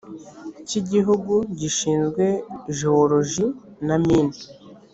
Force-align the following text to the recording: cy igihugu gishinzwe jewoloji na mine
cy 0.67 0.73
igihugu 0.81 1.33
gishinzwe 1.59 2.25
jewoloji 2.77 3.45
na 3.87 3.95
mine 4.05 4.37